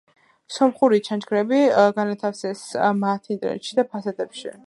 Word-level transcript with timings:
სომხური 0.53 0.99
ხაჩქარები 1.07 1.59
განათავსეს 1.99 2.65
მათ 3.05 3.31
ინტერიერში 3.35 3.81
და 3.81 3.89
ფასადებში. 3.93 4.57